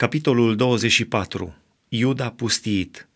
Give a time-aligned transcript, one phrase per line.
[0.00, 1.56] Capitolul 24.
[1.88, 3.08] Iuda pustiit.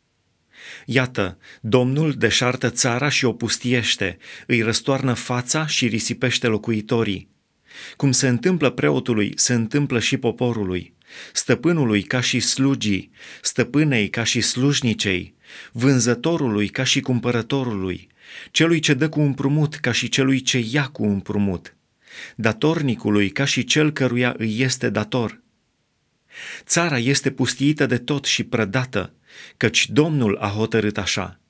[0.87, 7.29] Iată, Domnul deșartă țara și o pustiește, îi răstoarnă fața și risipește locuitorii.
[7.97, 10.95] Cum se întâmplă preotului, se întâmplă și poporului,
[11.33, 13.11] stăpânului ca și slugii,
[13.43, 15.35] stăpânei ca și slujnicei,
[15.73, 18.09] vânzătorului ca și cumpărătorului,
[18.51, 21.77] celui ce dă cu împrumut ca și celui ce ia cu împrumut,
[22.37, 25.39] datornicului ca și cel căruia îi este dator–
[26.67, 29.13] Țara este pustiită de tot și prădată,
[29.57, 31.41] căci Domnul a hotărât așa.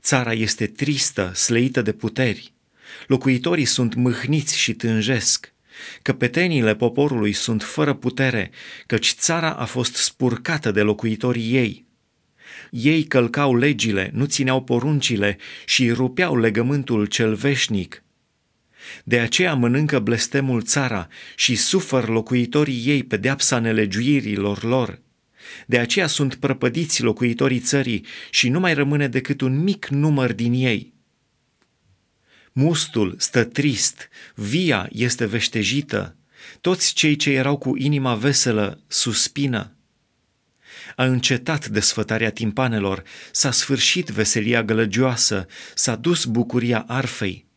[0.00, 2.52] Țara este tristă, sleită de puteri.
[3.06, 5.52] Locuitorii sunt mâhniți și tânjesc.
[6.02, 8.50] Căpetenile poporului sunt fără putere,
[8.86, 11.84] căci țara a fost spurcată de locuitorii ei.
[12.70, 18.02] Ei călcau legile, nu țineau poruncile și rupeau legământul cel veșnic–
[19.04, 25.00] de aceea mănâncă blestemul țara și sufăr locuitorii ei pedeapsa nelegiuirilor lor.
[25.66, 30.52] De aceea sunt prăpădiți locuitorii țării și nu mai rămâne decât un mic număr din
[30.52, 30.94] ei.
[32.52, 36.16] Mustul stă trist, via este veștejită,
[36.60, 39.74] toți cei ce erau cu inima veselă suspină.
[40.96, 47.49] A încetat desfătarea timpanelor, s-a sfârșit veselia gălăgioasă, s-a dus bucuria arfei.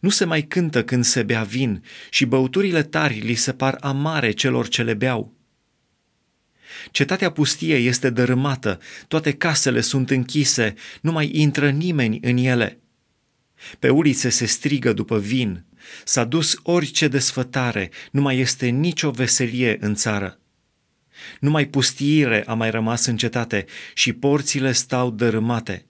[0.00, 4.30] Nu se mai cântă când se bea vin și băuturile tari li se par amare
[4.30, 5.36] celor ce le beau.
[6.90, 12.78] Cetatea pustie este dărâmată, toate casele sunt închise, nu mai intră nimeni în ele.
[13.78, 15.64] Pe ulițe se strigă după vin,
[16.04, 20.38] s-a dus orice desfătare, nu mai este nicio veselie în țară.
[21.40, 23.64] Numai pustiire a mai rămas în cetate
[23.94, 25.87] și porțile stau dărâmate.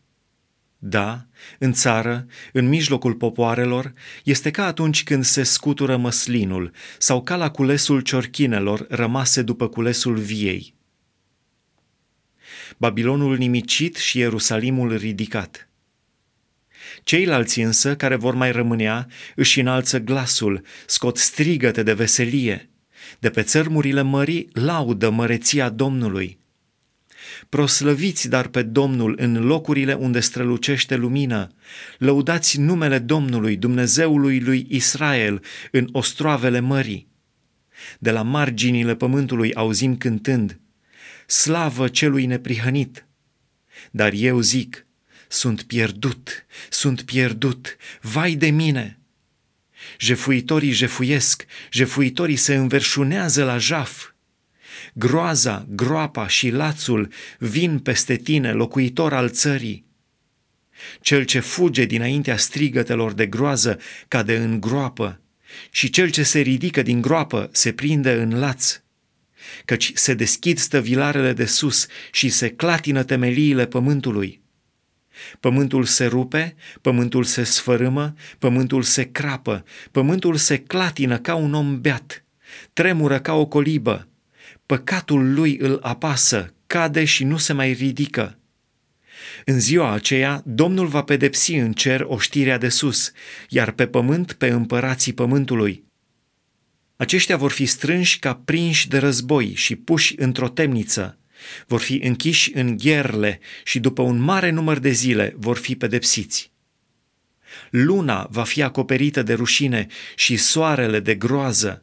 [0.80, 1.26] Da,
[1.58, 3.92] în țară, în mijlocul popoarelor,
[4.24, 10.16] este ca atunci când se scutură măslinul sau ca la culesul ciorchinelor rămase după culesul
[10.16, 10.74] viei.
[12.76, 15.68] Babilonul nimicit și Ierusalimul ridicat.
[17.02, 22.70] Ceilalți însă, care vor mai rămânea, își înalță glasul, scot strigăte de veselie.
[23.18, 26.37] De pe țărmurile mării laudă măreția Domnului–
[27.48, 31.50] Proslăviți dar pe Domnul în locurile unde strălucește lumina.
[31.98, 37.08] Lăudați numele Domnului, Dumnezeului lui Israel, în ostroavele mării.
[37.98, 40.60] De la marginile pământului auzim cântând,
[41.26, 43.06] Slavă celui neprihănit!
[43.90, 44.86] Dar eu zic,
[45.28, 48.98] sunt pierdut, sunt pierdut, vai de mine!
[49.98, 54.08] Jefuitorii jefuiesc, jefuitorii se înverșunează la jaf,
[54.94, 59.86] Groaza, groapa și lațul vin peste tine, locuitor al țării.
[61.00, 63.78] Cel ce fuge dinaintea strigătelor de groază
[64.08, 65.20] cade în groapă
[65.70, 68.80] și cel ce se ridică din groapă se prinde în laț.
[69.64, 74.40] Căci se deschid stăvilarele de sus și se clatină temeliile pământului.
[75.40, 81.80] Pământul se rupe, pământul se sfărâmă, pământul se crapă, pământul se clatină ca un om
[81.80, 82.24] beat,
[82.72, 84.08] tremură ca o colibă,
[84.68, 88.38] păcatul lui îl apasă, cade și nu se mai ridică.
[89.44, 93.12] În ziua aceea, Domnul va pedepsi în cer oștirea de sus,
[93.48, 95.84] iar pe pământ pe împărații pământului.
[96.96, 101.18] Aceștia vor fi strânși ca prinși de război și puși într-o temniță.
[101.66, 106.52] Vor fi închiși în gherle și după un mare număr de zile vor fi pedepsiți.
[107.70, 111.82] Luna va fi acoperită de rușine și soarele de groază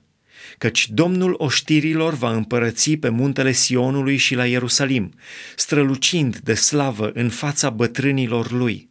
[0.57, 5.13] căci Domnul oștirilor va împărăți pe muntele Sionului și la Ierusalim,
[5.55, 8.89] strălucind de slavă în fața bătrânilor lui.